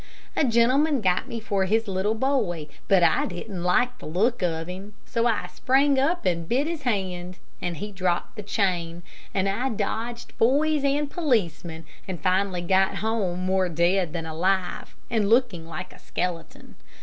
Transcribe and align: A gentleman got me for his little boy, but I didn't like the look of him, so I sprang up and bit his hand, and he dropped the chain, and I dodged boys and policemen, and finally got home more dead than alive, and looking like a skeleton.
A 0.35 0.43
gentleman 0.43 0.99
got 0.99 1.27
me 1.27 1.39
for 1.39 1.65
his 1.65 1.87
little 1.87 2.15
boy, 2.15 2.67
but 2.87 3.03
I 3.03 3.27
didn't 3.27 3.61
like 3.63 3.99
the 3.99 4.07
look 4.07 4.41
of 4.41 4.65
him, 4.67 4.95
so 5.05 5.27
I 5.27 5.45
sprang 5.45 5.99
up 5.99 6.25
and 6.25 6.49
bit 6.49 6.65
his 6.65 6.81
hand, 6.81 7.37
and 7.61 7.77
he 7.77 7.91
dropped 7.91 8.35
the 8.35 8.41
chain, 8.41 9.03
and 9.31 9.47
I 9.47 9.69
dodged 9.69 10.35
boys 10.39 10.83
and 10.83 11.07
policemen, 11.07 11.85
and 12.07 12.19
finally 12.19 12.61
got 12.61 12.95
home 12.95 13.45
more 13.45 13.69
dead 13.69 14.11
than 14.11 14.25
alive, 14.25 14.95
and 15.11 15.29
looking 15.29 15.67
like 15.67 15.93
a 15.93 15.99
skeleton. 15.99 16.77